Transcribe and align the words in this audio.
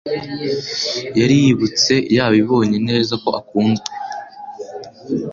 yari 1.19 1.35
yibutse 1.43 1.93
yabibonye 2.17 2.77
neza 2.89 3.13
ko 3.23 3.29
akunzwe 3.39 3.89